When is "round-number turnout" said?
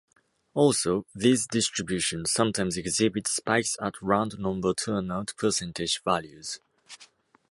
4.01-5.35